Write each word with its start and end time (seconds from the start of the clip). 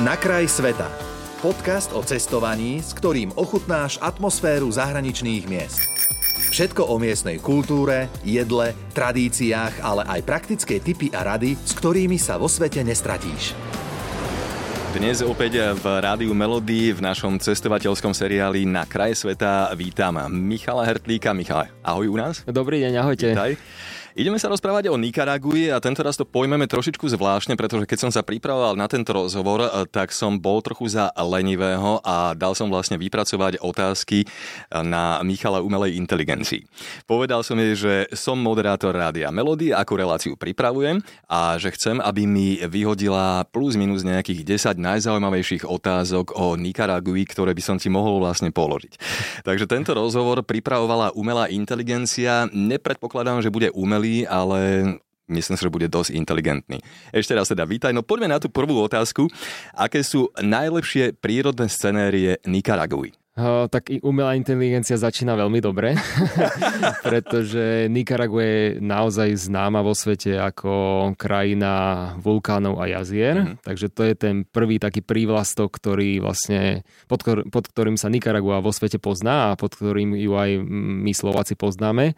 Na 0.00 0.16
kraj 0.16 0.48
sveta. 0.48 0.88
Podcast 1.44 1.92
o 1.92 2.00
cestovaní, 2.00 2.80
s 2.80 2.96
ktorým 2.96 3.28
ochutnáš 3.36 4.00
atmosféru 4.00 4.72
zahraničných 4.72 5.44
miest. 5.44 5.84
Všetko 6.48 6.88
o 6.88 6.96
miestnej 6.96 7.36
kultúre, 7.36 8.08
jedle, 8.24 8.72
tradíciách, 8.96 9.84
ale 9.84 10.08
aj 10.08 10.20
praktické 10.24 10.80
tipy 10.80 11.12
a 11.12 11.36
rady, 11.36 11.60
s 11.60 11.76
ktorými 11.76 12.16
sa 12.16 12.40
vo 12.40 12.48
svete 12.48 12.80
nestratíš. 12.80 13.52
Dnes 14.96 15.20
opäť 15.20 15.76
v 15.76 15.84
Rádiu 15.84 16.32
Melody 16.32 16.96
v 16.96 17.04
našom 17.04 17.36
cestovateľskom 17.36 18.16
seriáli 18.16 18.64
Na 18.64 18.88
kraje 18.88 19.20
sveta 19.20 19.76
vítam 19.76 20.16
Michala 20.32 20.88
Hertlíka. 20.88 21.36
Michale, 21.36 21.68
ahoj 21.84 22.08
u 22.08 22.16
nás. 22.16 22.40
Dobrý 22.48 22.80
deň, 22.80 22.92
ahojte. 22.96 23.36
Vítaj. 23.36 23.60
Ideme 24.12 24.36
sa 24.36 24.52
rozprávať 24.52 24.92
o 24.92 25.00
Nikaragui 25.00 25.72
a 25.72 25.80
tento 25.80 26.04
raz 26.04 26.20
to 26.20 26.28
pojmeme 26.28 26.68
trošičku 26.68 27.08
zvláštne, 27.16 27.56
pretože 27.56 27.88
keď 27.88 27.96
som 27.96 28.12
sa 28.12 28.20
pripravoval 28.20 28.76
na 28.76 28.84
tento 28.84 29.16
rozhovor, 29.16 29.64
eh, 29.64 29.88
tak 29.88 30.12
som 30.12 30.36
bol 30.36 30.60
trochu 30.60 30.92
za 30.92 31.08
lenivého 31.16 31.96
a 32.04 32.36
dal 32.36 32.52
som 32.52 32.68
vlastne 32.68 33.00
vypracovať 33.00 33.64
otázky 33.64 34.28
na 34.68 35.16
Michala 35.24 35.64
umelej 35.64 35.96
inteligencii. 35.96 36.68
Povedal 37.08 37.40
som 37.40 37.56
jej, 37.56 37.72
že 37.72 37.94
som 38.12 38.36
moderátor 38.36 38.92
Rádia 38.92 39.32
Melody, 39.32 39.72
ako 39.72 39.96
reláciu 39.96 40.36
pripravujem 40.36 41.00
a 41.32 41.56
že 41.56 41.72
chcem, 41.72 41.96
aby 41.96 42.28
mi 42.28 42.60
vyhodila 42.60 43.48
plus 43.48 43.80
minus 43.80 44.04
nejakých 44.04 44.44
10 44.44 44.76
najzaujímavejších 44.76 45.64
otázok 45.64 46.36
o 46.36 46.60
Nikaragui, 46.60 47.24
ktoré 47.24 47.56
by 47.56 47.62
som 47.64 47.76
ti 47.80 47.88
mohol 47.88 48.20
vlastne 48.20 48.52
položiť. 48.52 48.92
Takže 49.48 49.64
tento 49.64 49.96
rozhovor 49.96 50.44
pripravovala 50.44 51.16
umelá 51.16 51.48
inteligencia. 51.48 52.44
Nepredpokladám, 52.52 53.40
že 53.40 53.48
bude 53.48 53.72
umelý 53.72 54.01
skvelý, 54.02 54.26
ale 54.26 54.60
myslím 55.30 55.54
si, 55.54 55.62
že 55.62 55.70
bude 55.70 55.86
dosť 55.86 56.10
inteligentný. 56.18 56.82
Ešte 57.14 57.38
raz 57.38 57.46
teda 57.46 57.62
vítaj. 57.62 57.94
No 57.94 58.02
poďme 58.02 58.34
na 58.34 58.42
tú 58.42 58.50
prvú 58.50 58.82
otázku. 58.82 59.30
Aké 59.78 60.02
sú 60.02 60.34
najlepšie 60.42 61.14
prírodné 61.22 61.70
scenérie 61.70 62.42
Nikaraguji? 62.42 63.14
Uh, 63.32 63.64
tak 63.64 63.88
i 63.88 63.96
umelá 64.04 64.36
inteligencia 64.36 64.92
začína 64.92 65.32
veľmi 65.32 65.56
dobre, 65.64 65.96
pretože 67.08 67.88
Nikaragua 67.88 68.44
je 68.44 68.64
naozaj 68.76 69.48
známa 69.48 69.80
vo 69.80 69.96
svete 69.96 70.36
ako 70.36 71.16
krajina 71.16 72.12
vulkánov 72.20 72.76
a 72.76 72.92
jazier, 72.92 73.40
mm-hmm. 73.40 73.64
takže 73.64 73.88
to 73.88 74.04
je 74.04 74.14
ten 74.20 74.36
prvý 74.44 74.76
taký 74.76 75.00
prívlastok, 75.00 75.72
ktorý 75.72 76.20
vlastne, 76.20 76.84
pod, 77.08 77.24
pod 77.24 77.64
ktorým 77.72 77.96
sa 77.96 78.12
Nikaragua 78.12 78.60
vo 78.60 78.68
svete 78.68 79.00
pozná 79.00 79.48
a 79.48 79.56
pod 79.56 79.80
ktorým 79.80 80.12
ju 80.12 80.36
aj 80.36 80.60
my 80.68 81.12
Slováci 81.16 81.56
poznáme. 81.56 82.12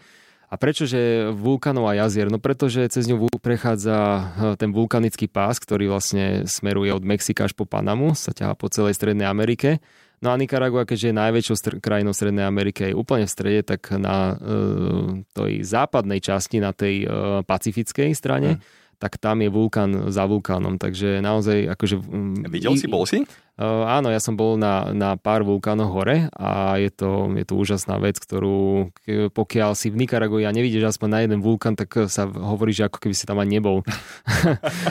A 0.54 0.58
prečože 0.60 1.34
vulkanov 1.34 1.90
a 1.90 1.98
jazier? 1.98 2.30
No 2.30 2.38
pretože 2.38 2.86
cez 2.86 3.10
ňu 3.10 3.26
prechádza 3.42 3.98
eh, 3.98 4.22
ten 4.54 4.70
vulkanický 4.70 5.26
pás, 5.26 5.58
ktorý 5.58 5.90
vlastne 5.90 6.46
smeruje 6.46 6.94
od 6.94 7.02
Mexika 7.02 7.50
až 7.50 7.58
po 7.58 7.66
Panamu, 7.66 8.14
sa 8.14 8.30
ťahá 8.30 8.54
po 8.54 8.70
celej 8.70 8.94
Strednej 8.94 9.26
Amerike. 9.26 9.82
No 10.22 10.30
a 10.30 10.38
Nicaragua, 10.38 10.86
keďže 10.86 11.10
je 11.10 11.20
najväčšou 11.20 11.56
str- 11.58 11.78
krajinou 11.82 12.14
Strednej 12.14 12.46
Ameriky, 12.46 12.94
je 12.94 12.94
úplne 12.94 13.26
v 13.26 13.34
strede, 13.34 13.60
tak 13.66 13.90
na 13.98 14.38
e, 14.38 15.26
tej 15.36 15.52
západnej 15.66 16.22
časti, 16.22 16.64
na 16.64 16.72
tej 16.72 17.04
e, 17.04 17.06
pacifickej 17.44 18.14
strane, 18.14 18.56
mm 18.56 18.83
tak 19.04 19.20
tam 19.20 19.44
je 19.44 19.52
vulkán 19.52 20.08
za 20.08 20.24
vulkánom, 20.24 20.80
takže 20.80 21.20
naozaj 21.20 21.76
akože... 21.76 22.00
Mm, 22.00 22.48
Videl 22.48 22.72
si, 22.80 22.88
bol 22.88 23.04
si? 23.04 23.20
Áno, 23.60 24.08
ja 24.10 24.18
som 24.18 24.34
bol 24.34 24.56
na, 24.56 24.90
na 24.96 25.14
pár 25.14 25.44
vulkánoch 25.46 25.92
hore 25.92 26.26
a 26.32 26.80
je 26.80 26.88
to, 26.90 27.30
je 27.36 27.44
to 27.46 27.54
úžasná 27.54 28.00
vec, 28.02 28.18
ktorú 28.18 28.90
pokiaľ 29.30 29.78
si 29.78 29.94
v 29.94 30.00
Nikaragui 30.02 30.42
a 30.42 30.50
nevidíš 30.56 30.90
aspoň 30.90 31.08
na 31.12 31.18
jeden 31.22 31.38
vulkán, 31.44 31.76
tak 31.76 32.08
sa 32.10 32.26
hovorí, 32.26 32.74
že 32.74 32.88
ako 32.88 32.98
keby 32.98 33.14
si 33.14 33.28
tam 33.28 33.38
ani 33.38 33.60
nebol. 33.60 33.86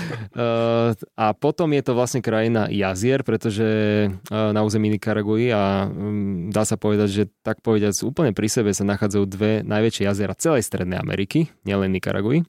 a 1.25 1.25
potom 1.35 1.75
je 1.75 1.81
to 1.83 1.91
vlastne 1.91 2.21
krajina 2.23 2.71
jazier, 2.71 3.25
pretože 3.25 3.67
uh, 4.13 4.55
na 4.55 4.61
území 4.63 4.93
Nikaragui 4.93 5.49
a 5.51 5.89
um, 5.89 6.47
dá 6.53 6.63
sa 6.63 6.77
povedať, 6.79 7.09
že 7.09 7.23
tak 7.41 7.59
povedať 7.59 7.99
úplne 8.05 8.31
pri 8.31 8.47
sebe 8.47 8.71
sa 8.71 8.85
nachádzajú 8.85 9.23
dve 9.27 9.51
najväčšie 9.65 10.05
jazera 10.07 10.37
celej 10.39 10.63
Strednej 10.63 11.01
Ameriky, 11.01 11.51
nielen 11.65 11.91
Nikaragui 11.91 12.47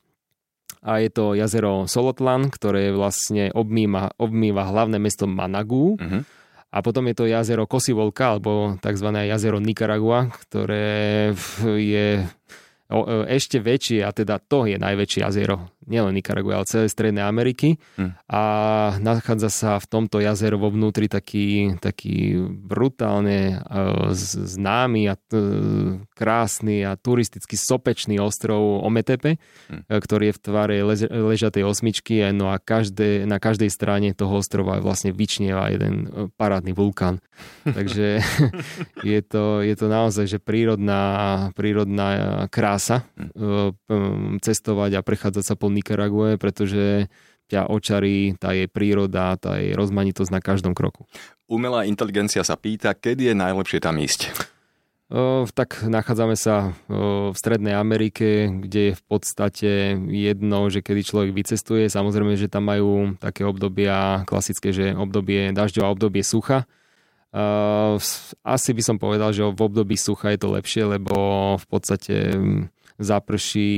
a 0.85 1.01
je 1.01 1.09
to 1.09 1.33
jazero 1.33 1.89
Solotlan, 1.89 2.53
ktoré 2.53 2.93
vlastne 2.93 3.49
obmýva, 3.57 4.13
obmýva 4.21 4.69
hlavné 4.69 5.01
mesto 5.01 5.25
Managu. 5.25 5.97
Uh-huh. 5.97 6.23
A 6.75 6.83
potom 6.83 7.07
je 7.09 7.15
to 7.15 7.25
jazero 7.31 7.65
Kosivolka, 7.71 8.37
alebo 8.37 8.77
tzv. 8.83 9.09
jazero 9.25 9.63
Nicaragua, 9.63 10.29
ktoré 10.29 11.31
je 11.79 12.27
ešte 13.31 13.59
väčšie, 13.65 14.05
a 14.05 14.11
teda 14.13 14.43
to 14.43 14.69
je 14.69 14.77
najväčšie 14.77 15.25
jazero 15.25 15.74
nielen 15.85 16.17
Nikaragua, 16.17 16.63
ale 16.63 16.67
celej 16.69 16.93
Strednej 16.93 17.25
Ameriky. 17.25 17.77
Hmm. 17.97 18.17
A 18.29 18.43
nachádza 18.99 19.51
sa 19.53 19.71
v 19.77 19.87
tomto 19.87 20.21
jazero 20.21 20.57
vo 20.57 20.73
vnútri 20.73 21.07
taký, 21.07 21.77
taký 21.79 22.41
brutálne 22.49 23.61
uh, 23.61 24.11
známy 24.17 25.13
a 25.13 25.15
uh, 25.17 26.01
krásny 26.17 26.83
a 26.85 26.97
turisticky 26.97 27.55
sopečný 27.55 28.17
ostrov 28.19 28.81
Ometepe, 28.85 29.37
uh, 29.37 30.01
ktorý 30.01 30.33
je 30.33 30.37
v 30.37 30.41
tvare 30.41 30.77
lež, 30.81 31.07
ležatej 31.09 31.65
osmičky, 31.65 32.25
no 32.33 32.49
a 32.51 32.57
každé, 32.57 33.29
na 33.29 33.37
každej 33.37 33.69
strane 33.69 34.17
toho 34.17 34.41
ostrova 34.41 34.81
vlastne 34.81 35.13
vyčnieva 35.13 35.69
jeden 35.71 36.09
parádny 36.41 36.73
vulkán. 36.73 37.21
Takže 37.79 38.23
je, 39.11 39.21
to, 39.25 39.61
je 39.61 39.75
to 39.77 39.87
naozaj 39.91 40.25
že 40.25 40.39
prírodná, 40.41 41.51
prírodná 41.53 42.47
krása 42.49 43.05
hmm. 43.15 44.41
cestovať 44.41 45.01
a 45.01 45.05
prechádzať 45.05 45.45
sa 45.45 45.55
po 45.59 45.74
Nikarague, 45.75 46.39
pretože 46.39 47.11
ťa 47.51 47.69
očarí 47.69 48.39
tá 48.41 48.57
jej 48.57 48.71
príroda, 48.71 49.37
tá 49.37 49.61
jej 49.61 49.77
rozmanitosť 49.77 50.31
na 50.33 50.41
každom 50.41 50.73
kroku. 50.73 51.05
Umelá 51.45 51.85
inteligencia 51.85 52.41
sa 52.41 52.57
pýta, 52.57 52.97
kedy 52.97 53.31
je 53.31 53.35
najlepšie 53.37 53.79
tam 53.85 54.01
ísť? 54.01 54.33
O, 55.13 55.45
tak 55.53 55.85
nachádzame 55.85 56.33
sa 56.33 56.73
o, 56.89 57.29
v 57.29 57.37
Strednej 57.37 57.77
Amerike, 57.77 58.49
kde 58.49 58.81
je 58.91 58.95
v 58.97 59.05
podstate 59.05 59.71
jedno, 60.09 60.73
že 60.73 60.81
kedy 60.81 61.05
človek 61.05 61.31
vycestuje. 61.37 61.93
Samozrejme, 61.93 62.41
že 62.41 62.49
tam 62.49 62.65
majú 62.65 63.13
také 63.21 63.45
obdobia 63.45 64.25
klasické, 64.25 64.73
že 64.73 64.97
obdobie 64.97 65.53
dažďov 65.53 65.85
a 65.85 65.93
obdobie 65.93 66.25
sucha. 66.25 66.65
O, 67.37 68.01
asi 68.41 68.71
by 68.73 68.83
som 68.83 68.97
povedal, 68.97 69.37
že 69.37 69.45
v 69.45 69.61
období 69.61 70.01
sucha 70.01 70.33
je 70.33 70.41
to 70.41 70.49
lepšie, 70.57 70.97
lebo 70.97 71.15
v 71.61 71.67
podstate 71.69 72.33
zaprší 72.99 73.73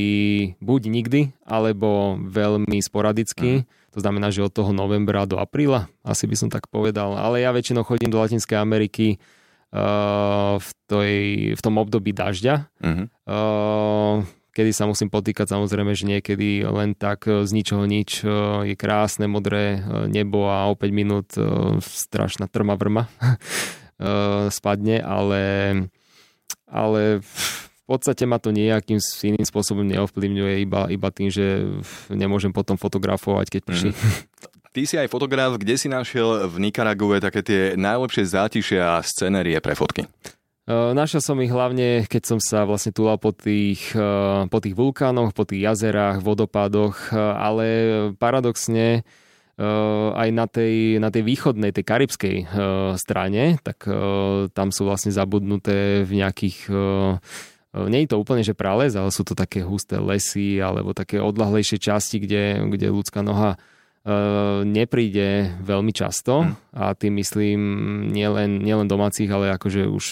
buď 0.61 0.83
nikdy, 0.93 1.21
alebo 1.49 2.21
veľmi 2.21 2.79
sporadicky. 2.85 3.65
Mm. 3.65 3.95
To 3.97 3.99
znamená, 4.05 4.29
že 4.29 4.45
od 4.45 4.53
toho 4.53 4.77
novembra 4.77 5.25
do 5.25 5.41
apríla, 5.41 5.89
asi 6.05 6.29
by 6.29 6.37
som 6.37 6.49
tak 6.53 6.69
povedal. 6.69 7.17
Ale 7.17 7.41
ja 7.41 7.49
väčšinou 7.57 7.81
chodím 7.81 8.13
do 8.13 8.21
Latinskej 8.21 8.61
Ameriky 8.61 9.17
uh, 9.73 10.61
v, 10.61 10.71
tej, 10.85 11.17
v 11.57 11.61
tom 11.65 11.81
období 11.81 12.13
dažďa. 12.13 12.69
Mm-hmm. 12.85 13.07
Uh, 13.25 14.29
kedy 14.53 14.73
sa 14.77 14.85
musím 14.85 15.09
potýkať 15.09 15.49
samozrejme, 15.49 15.97
že 15.97 16.09
niekedy 16.09 16.69
len 16.69 16.93
tak 16.93 17.25
z 17.29 17.51
ničoho 17.53 17.85
nič 17.85 18.25
je 18.65 18.73
krásne 18.73 19.29
modré 19.29 19.85
nebo 20.09 20.49
a 20.49 20.65
o 20.69 20.77
5 20.77 20.97
minút 20.97 21.29
strašná 21.85 22.49
trma 22.49 22.73
vrma 22.81 23.05
spadne, 24.57 25.05
ale, 25.05 25.45
ale 26.65 27.21
v 27.21 27.66
podstate 27.87 28.27
ma 28.27 28.43
to 28.43 28.51
nejakým 28.51 28.99
iným 28.99 29.47
spôsobom 29.47 29.87
neovplyvňuje, 29.87 30.55
iba, 30.67 30.91
iba 30.91 31.09
tým, 31.15 31.31
že 31.31 31.63
nemôžem 32.11 32.51
potom 32.51 32.75
fotografovať, 32.75 33.47
keď 33.47 33.63
prší. 33.63 33.91
Mm. 33.95 34.03
Ty 34.77 34.83
si 34.85 35.01
aj 35.01 35.09
fotograf, 35.09 35.57
kde 35.57 35.81
si 35.81 35.89
našiel 35.89 36.53
v 36.53 36.69
Nikarague 36.69 37.17
také 37.23 37.41
tie 37.41 37.61
najlepšie 37.81 38.29
zátišia 38.29 39.01
a 39.01 39.05
scenérie 39.07 39.57
pre 39.65 39.73
fotky? 39.73 40.05
Našiel 40.67 41.23
som 41.23 41.39
ich 41.39 41.55
hlavne, 41.55 42.11
keď 42.11 42.23
som 42.27 42.39
sa 42.43 42.67
vlastne 42.67 42.91
túlal 42.91 43.23
po 43.23 43.31
tých, 43.31 43.95
po 44.51 44.59
tých 44.59 44.75
vulkánoch, 44.75 45.31
po 45.31 45.47
tých 45.47 45.63
jazerách, 45.63 46.21
vodopádoch, 46.21 47.15
ale 47.15 47.67
paradoxne 48.19 49.07
aj 49.57 50.29
na 50.35 50.45
tej, 50.45 51.01
na 51.01 51.09
tej 51.09 51.23
východnej, 51.23 51.71
tej 51.71 51.87
karibskej 51.87 52.37
strane, 53.01 53.63
tak 53.63 53.87
tam 54.53 54.69
sú 54.75 54.85
vlastne 54.85 55.15
zabudnuté 55.15 56.03
v 56.03 56.21
nejakých 56.21 56.69
nie 57.85 58.09
je 58.09 58.17
to 58.17 58.21
úplne, 58.21 58.41
že 58.41 58.57
prales, 58.57 58.97
ale 58.97 59.13
sú 59.13 59.21
to 59.29 59.37
také 59.37 59.61
husté 59.61 60.01
lesy 60.01 60.57
alebo 60.65 60.97
také 60.97 61.21
odlahlejšie 61.21 61.77
časti, 61.77 62.25
kde, 62.25 62.65
kde 62.73 62.89
ľudská 62.89 63.21
noha 63.21 63.61
nepríde 64.63 65.59
veľmi 65.67 65.91
často. 65.91 66.55
A 66.71 66.95
tým 66.95 67.19
myslím 67.19 67.61
nielen, 68.15 68.63
nielen 68.63 68.87
domácich, 68.87 69.27
ale 69.27 69.51
akože 69.59 69.83
už 69.91 70.07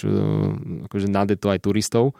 akože 0.91 1.07
nadeto 1.07 1.47
aj 1.47 1.63
turistov. 1.63 2.19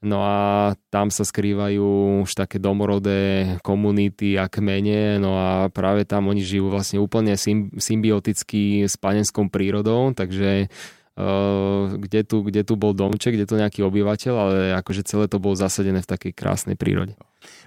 No 0.00 0.24
a 0.24 0.72
tam 0.88 1.12
sa 1.12 1.28
skrývajú 1.28 2.24
už 2.24 2.32
také 2.32 2.56
domorodé 2.56 3.60
komunity 3.60 4.40
a 4.40 4.48
kmene, 4.48 5.20
no 5.20 5.36
a 5.36 5.68
práve 5.68 6.08
tam 6.08 6.32
oni 6.32 6.40
žijú 6.40 6.72
vlastne 6.72 6.96
úplne 6.96 7.36
symbioticky 7.76 8.88
s 8.88 8.96
panenskou 8.96 9.44
prírodou, 9.52 10.16
takže 10.16 10.72
kde 12.00 12.20
tu, 12.24 12.46
kde 12.46 12.62
tu 12.64 12.74
bol 12.78 12.96
domček, 12.96 13.36
kde 13.36 13.46
tu 13.46 13.58
nejaký 13.58 13.84
obyvateľ, 13.84 14.34
ale 14.34 14.56
akože 14.80 15.04
celé 15.04 15.26
to 15.26 15.42
bolo 15.42 15.58
zasadené 15.58 16.00
v 16.00 16.08
takej 16.08 16.32
krásnej 16.32 16.76
prírode. 16.78 17.18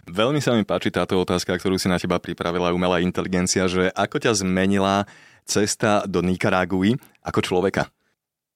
Veľmi 0.06 0.44
sa 0.44 0.54
mi 0.54 0.66
páči 0.66 0.94
táto 0.94 1.18
otázka, 1.18 1.58
ktorú 1.58 1.78
si 1.78 1.90
na 1.90 1.98
teba 1.98 2.22
pripravila 2.22 2.76
umelá 2.76 3.02
inteligencia, 3.02 3.66
že 3.66 3.90
ako 3.94 4.22
ťa 4.22 4.46
zmenila 4.46 5.08
cesta 5.44 6.08
do 6.08 6.24
Nikaraguji 6.24 7.00
ako 7.24 7.40
človeka? 7.44 7.90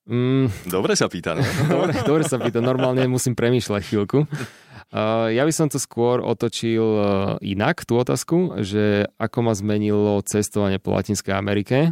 Mm. 0.08 0.48
Dobre 0.72 0.96
sa 0.96 1.12
pýta, 1.12 1.36
ne? 1.36 1.44
dobre, 1.74 1.92
dobre 2.08 2.24
sa 2.24 2.40
pýta, 2.40 2.64
normálne 2.64 3.04
musím 3.12 3.36
premýšľať 3.36 3.82
chvíľku. 3.84 4.24
Uh, 4.88 5.28
ja 5.36 5.44
by 5.44 5.52
som 5.52 5.68
to 5.68 5.84
skôr 5.84 6.24
otočil 6.24 6.80
uh, 6.80 7.04
inak, 7.44 7.84
tú 7.84 8.00
otázku, 8.00 8.64
že 8.64 9.12
ako 9.20 9.52
ma 9.52 9.52
zmenilo 9.52 10.24
cestovanie 10.24 10.80
po 10.80 10.96
Latinskej 10.96 11.36
Amerike 11.36 11.92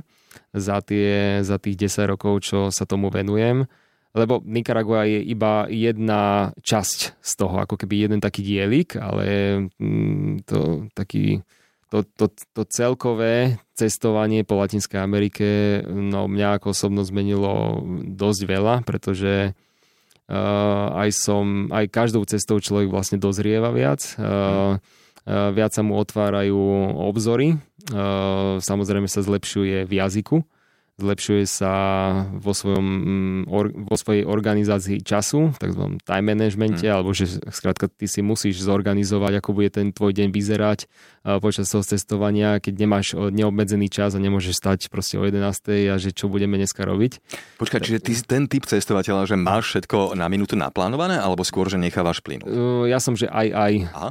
za, 0.54 0.82
tie, 0.82 1.42
za 1.42 1.58
tých 1.58 1.90
10 1.90 2.12
rokov, 2.16 2.46
čo 2.46 2.70
sa 2.72 2.88
tomu 2.88 3.12
venujem. 3.12 3.68
Lebo 4.16 4.40
Nicaragua 4.48 5.04
je 5.04 5.20
iba 5.20 5.68
jedna 5.68 6.56
časť 6.64 7.20
z 7.20 7.32
toho, 7.36 7.60
ako 7.60 7.76
keby 7.76 8.08
jeden 8.08 8.20
taký 8.24 8.48
dielik, 8.48 8.96
ale 8.96 9.28
mm, 9.76 10.48
to 10.48 10.88
taký 10.96 11.44
to, 11.92 12.02
to, 12.18 12.26
to 12.56 12.64
celkové 12.66 13.62
cestovanie 13.78 14.42
po 14.42 14.58
Latinskej 14.58 15.00
Amerike 15.00 15.80
no, 15.86 16.26
mňa 16.26 16.60
ako 16.60 16.74
osobno 16.74 17.06
zmenilo 17.06 17.84
dosť 18.10 18.42
veľa, 18.48 18.76
pretože 18.84 19.54
uh, 20.32 20.88
aj 20.98 21.10
som, 21.14 21.70
aj 21.70 21.86
každou 21.94 22.26
cestou 22.26 22.58
človek 22.58 22.90
vlastne 22.90 23.22
dozrieva 23.22 23.70
viac. 23.70 24.02
Uh, 24.18 24.82
viac 25.26 25.74
sa 25.74 25.82
mu 25.82 25.98
otvárajú 25.98 26.58
obzory, 27.02 27.58
uh, 27.58 28.62
samozrejme 28.62 29.10
sa 29.10 29.26
zlepšuje 29.26 29.90
v 29.90 29.92
jazyku, 29.98 30.46
zlepšuje 30.96 31.44
sa 31.44 31.74
vo, 32.40 32.56
svojom, 32.56 32.88
mm, 33.48 33.52
vo 33.84 33.96
svojej 34.00 34.24
organizácii 34.24 35.04
času, 35.04 35.52
tzv. 35.60 36.00
time 36.08 36.26
managemente, 36.32 36.88
hmm. 36.88 36.96
alebo 36.96 37.12
že 37.12 37.44
skrátka 37.52 37.92
ty 37.92 38.08
si 38.08 38.24
musíš 38.24 38.64
zorganizovať, 38.64 39.44
ako 39.44 39.50
bude 39.52 39.76
ten 39.76 39.92
tvoj 39.92 40.16
deň 40.16 40.32
vyzerať 40.32 40.88
počas 41.44 41.68
toho 41.68 41.84
cestovania, 41.84 42.62
keď 42.62 42.74
nemáš 42.80 43.18
neobmedzený 43.18 43.92
čas 43.92 44.16
a 44.16 44.20
nemôžeš 44.22 44.56
stať 44.56 44.80
proste 44.88 45.20
o 45.20 45.26
11. 45.26 45.92
a 45.92 45.96
že 46.00 46.14
čo 46.14 46.32
budeme 46.32 46.56
dneska 46.56 46.86
robiť. 46.86 47.20
Počkaj, 47.60 47.82
čiže 47.82 48.00
ty 48.00 48.14
ten 48.24 48.48
typ 48.48 48.64
cestovateľa, 48.64 49.28
že 49.28 49.36
máš 49.36 49.76
všetko 49.76 50.16
na 50.16 50.32
minútu 50.32 50.56
naplánované, 50.56 51.20
alebo 51.20 51.44
skôr, 51.44 51.68
že 51.68 51.82
nechávaš 51.82 52.22
plynúť? 52.22 52.48
Ja 52.88 53.04
som, 53.04 53.18
že 53.18 53.28
aj, 53.28 53.48
aj. 53.52 53.74
Aha. 53.92 54.10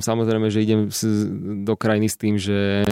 Samozrejme, 0.00 0.48
že 0.48 0.64
idem 0.64 0.88
do 1.66 1.74
krajiny 1.74 2.08
s 2.08 2.16
tým, 2.16 2.34
že 2.38 2.86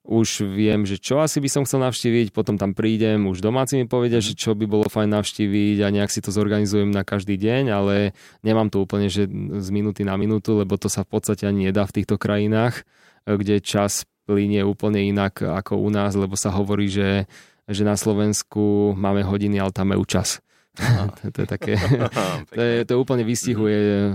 už 0.00 0.48
viem, 0.48 0.88
že 0.88 0.96
čo 0.96 1.20
asi 1.20 1.44
by 1.44 1.48
som 1.52 1.62
chcel 1.68 1.84
navštíviť, 1.84 2.32
potom 2.32 2.56
tam 2.56 2.72
prídem, 2.72 3.28
už 3.28 3.44
domáci 3.44 3.76
mi 3.76 3.84
povedia, 3.84 4.24
že 4.24 4.32
čo 4.32 4.56
by 4.56 4.64
bolo 4.64 4.88
fajn 4.88 5.12
navštíviť 5.12 5.76
a 5.84 5.92
nejak 5.92 6.08
si 6.08 6.24
to 6.24 6.32
zorganizujem 6.32 6.88
na 6.88 7.04
každý 7.04 7.36
deň, 7.36 7.64
ale 7.68 8.16
nemám 8.40 8.72
to 8.72 8.80
úplne, 8.80 9.12
že 9.12 9.28
z 9.60 9.68
minúty 9.68 10.02
na 10.08 10.16
minútu, 10.16 10.56
lebo 10.56 10.80
to 10.80 10.88
sa 10.88 11.04
v 11.04 11.20
podstate 11.20 11.44
ani 11.44 11.68
nedá 11.68 11.84
v 11.84 12.00
týchto 12.00 12.16
krajinách, 12.16 12.88
kde 13.28 13.60
čas 13.60 14.08
plinie 14.24 14.64
úplne 14.64 15.04
inak 15.04 15.44
ako 15.44 15.76
u 15.76 15.88
nás, 15.92 16.16
lebo 16.16 16.32
sa 16.32 16.48
hovorí, 16.48 16.88
že, 16.88 17.28
že 17.68 17.84
na 17.84 17.98
Slovensku 17.98 18.96
máme 18.96 19.20
hodiny, 19.20 19.60
ale 19.60 19.74
tam 19.74 19.92
je 19.92 20.00
čas. 20.08 20.40
to, 21.20 21.22
to 21.30 21.38
je 21.44 21.48
také, 21.48 21.72
to, 22.56 22.60
je, 22.60 22.76
to 22.88 22.94
úplne 22.96 23.22
vystihuje 23.22 23.78
uh, 23.78 24.14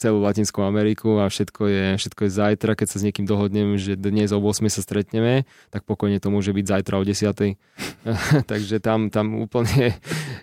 celú 0.00 0.24
Latinskú 0.24 0.64
Ameriku 0.64 1.20
a 1.20 1.28
všetko 1.28 1.62
je, 1.68 1.86
všetko 2.00 2.20
je 2.26 2.30
zajtra, 2.30 2.72
keď 2.78 2.86
sa 2.88 2.96
s 3.00 3.04
niekým 3.06 3.28
dohodnem, 3.28 3.76
že 3.76 3.94
dnes 3.94 4.32
o 4.32 4.40
8 4.40 4.66
sa 4.72 4.80
stretneme, 4.80 5.44
tak 5.68 5.84
pokojne 5.84 6.18
to 6.18 6.32
môže 6.32 6.50
byť 6.52 6.64
zajtra 6.64 6.94
o 7.00 7.04
10. 7.04 7.56
takže 8.50 8.76
tam, 8.80 9.12
tam 9.12 9.42
úplne 9.44 9.96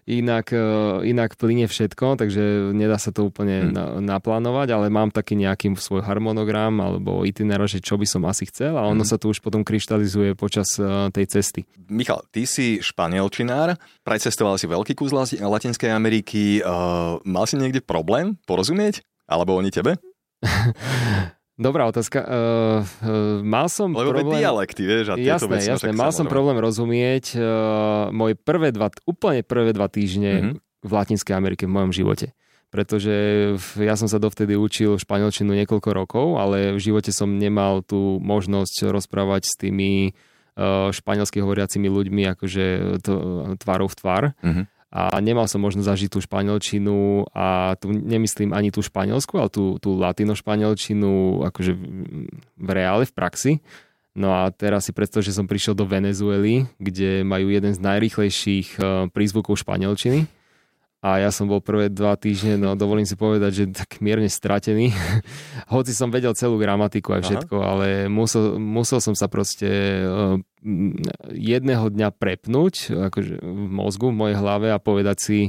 inak, 0.05 0.53
uh, 0.53 1.01
inak 1.01 1.35
plyne 1.39 1.65
všetko, 1.65 2.19
takže 2.19 2.75
nedá 2.75 2.99
sa 3.01 3.09
to 3.09 3.25
úplne 3.27 3.69
hmm. 3.69 3.73
na, 3.73 3.85
naplánovať, 4.17 4.67
ale 4.75 4.93
mám 4.93 5.09
taký 5.09 5.39
nejaký 5.39 5.73
svoj 5.79 6.05
harmonogram 6.05 6.77
alebo 6.79 7.25
itinerár, 7.25 7.67
že 7.67 7.81
čo 7.81 7.97
by 7.97 8.05
som 8.05 8.23
asi 8.29 8.45
chcel 8.49 8.77
a 8.77 8.85
ono 8.85 9.03
hmm. 9.03 9.09
sa 9.09 9.17
tu 9.17 9.31
už 9.31 9.41
potom 9.41 9.65
kryštalizuje 9.65 10.37
počas 10.37 10.67
uh, 10.77 11.09
tej 11.09 11.39
cesty. 11.39 11.61
Michal, 11.89 12.23
ty 12.31 12.45
si 12.47 12.79
španielčinár, 12.79 13.75
precestoval 14.03 14.59
si 14.59 14.69
veľký 14.69 14.93
kus 14.97 15.11
Latinskej 15.31 15.91
Ameriky. 15.91 16.59
Uh, 16.59 17.19
mal 17.23 17.47
si 17.47 17.55
niekde 17.55 17.79
problém 17.79 18.35
porozumieť? 18.43 19.03
Alebo 19.27 19.55
oni 19.55 19.71
tebe? 19.71 19.95
Dobrá 21.53 21.85
otázka. 21.85 22.25
Uh, 22.25 22.33
uh, 23.05 23.39
mal 23.45 23.69
som 23.69 23.93
Lebo 23.93 24.09
problém... 24.09 24.41
dialekty, 24.41 24.81
vieš, 24.89 25.13
a 25.13 25.21
jasné, 25.21 25.53
veci, 25.53 25.69
jasné. 25.69 25.93
Mal 25.93 26.09
som 26.09 26.25
problém 26.25 26.57
rozumieť 26.57 27.37
uh, 27.37 28.09
moje 28.09 28.33
prvé 28.33 28.73
dva, 28.73 28.89
úplne 29.05 29.45
prvé 29.45 29.69
dva 29.69 29.85
týždne 29.85 30.33
mm-hmm. 30.33 30.55
v 30.81 30.91
Latinskej 30.91 31.33
Amerike 31.37 31.69
v 31.69 31.73
mojom 31.77 31.93
živote. 31.93 32.33
Pretože 32.73 33.13
ja 33.77 33.93
som 33.93 34.09
sa 34.09 34.17
dovtedy 34.17 34.57
učil 34.57 34.97
španielčinu 34.97 35.53
niekoľko 35.53 35.89
rokov, 35.93 36.25
ale 36.41 36.73
v 36.73 36.81
živote 36.81 37.13
som 37.13 37.29
nemal 37.37 37.85
tú 37.85 38.17
možnosť 38.17 38.89
rozprávať 38.89 39.45
s 39.45 39.53
tými 39.53 40.17
španielsky 40.89 41.41
hovoriacimi 41.41 41.85
ľuďmi 41.85 42.29
akože 42.33 42.65
to, 43.01 43.13
tvárov 43.61 43.89
v 43.89 43.97
tvár. 43.97 44.23
Mm-hmm 44.41 44.72
a 44.93 45.17
nemal 45.25 45.49
som 45.49 45.57
možno 45.57 45.81
zažiť 45.81 46.13
tú 46.13 46.21
španielčinu 46.21 47.25
a 47.33 47.73
tu 47.81 47.89
nemyslím 47.89 48.53
ani 48.53 48.69
tú 48.69 48.85
španielsku, 48.85 49.41
ale 49.41 49.49
tú, 49.49 49.81
tú 49.81 49.97
latino 49.97 50.37
španielčinu 50.37 51.41
akože 51.49 51.73
v 52.53 52.69
reále, 52.69 53.09
v 53.09 53.13
praxi. 53.17 53.51
No 54.13 54.29
a 54.29 54.53
teraz 54.53 54.85
si 54.85 54.93
predstav, 54.93 55.25
že 55.25 55.33
som 55.33 55.49
prišiel 55.49 55.73
do 55.73 55.89
Venezuely, 55.89 56.69
kde 56.77 57.25
majú 57.25 57.49
jeden 57.49 57.73
z 57.73 57.81
najrýchlejších 57.81 58.77
eh, 58.77 58.85
prízvukov 59.09 59.57
španielčiny 59.57 60.29
a 61.03 61.19
ja 61.19 61.35
som 61.35 61.51
bol 61.51 61.59
prvé 61.59 61.91
dva 61.91 62.15
týždne, 62.15 62.55
no 62.55 62.79
dovolím 62.79 63.03
si 63.03 63.19
povedať, 63.19 63.51
že 63.51 63.63
tak 63.75 63.99
mierne 63.99 64.31
stratený. 64.31 64.95
Hoci 65.75 65.91
som 65.91 66.07
vedel 66.07 66.31
celú 66.31 66.55
gramatiku 66.55 67.19
aj 67.19 67.27
všetko, 67.27 67.55
Aha. 67.59 67.67
ale 67.67 67.87
musel, 68.07 68.55
musel 68.55 69.03
som 69.03 69.11
sa 69.11 69.27
proste 69.27 69.67
uh, 70.07 70.39
jedného 71.35 71.91
dňa 71.91 72.07
prepnúť 72.15 72.95
akože 73.11 73.35
v 73.35 73.65
mozgu, 73.67 74.15
v 74.15 74.19
mojej 74.23 74.37
hlave 74.39 74.71
a 74.71 74.79
povedať 74.79 75.17
si, 75.19 75.39